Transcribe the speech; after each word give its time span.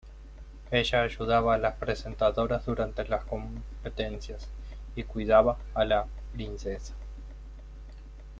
Ella 0.71 1.01
ayudaba 1.03 1.53
a 1.53 1.57
las 1.59 1.75
presentadoras 1.75 2.65
durante 2.65 3.05
las 3.07 3.23
competencias 3.25 4.49
y 4.95 5.03
cuidaba 5.03 5.59
a 5.75 5.85
la 5.85 6.07
"Princesa". 6.33 6.95